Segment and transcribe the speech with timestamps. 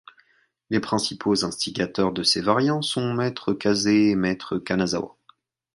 [0.71, 5.15] Les principaux instigateurs de ces variantes sont maitre Kase et maitre Kanazawa.